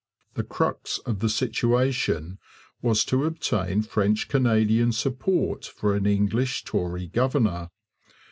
[0.33, 2.39] The crux of the situation
[2.81, 7.69] was to obtain French Canadian support for an English Tory governor.